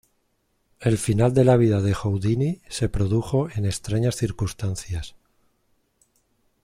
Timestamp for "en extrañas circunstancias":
3.51-5.13